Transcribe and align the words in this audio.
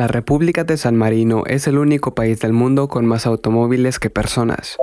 La 0.00 0.08
República 0.08 0.64
de 0.64 0.78
San 0.78 0.96
Marino 0.96 1.44
es 1.44 1.66
el 1.66 1.76
único 1.76 2.14
país 2.14 2.40
del 2.40 2.54
mundo 2.54 2.88
con 2.88 3.04
más 3.04 3.26
automóviles 3.26 3.98
que 3.98 4.08
personas. 4.08 4.78